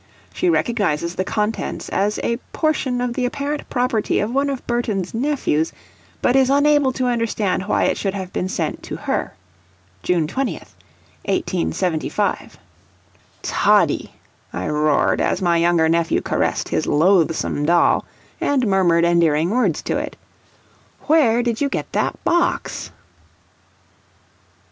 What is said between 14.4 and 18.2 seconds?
I roared, as my younger nephew caressed his loathsome doll,